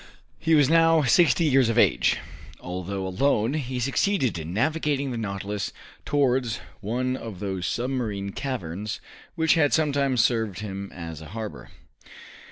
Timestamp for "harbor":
11.37-11.69